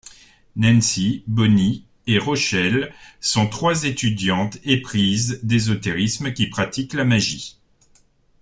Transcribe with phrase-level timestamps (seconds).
[0.55, 7.59] Nancy, Bonnie et Rochelle sont trois étudiantes éprises d'ésotérisme qui pratiquent la magie.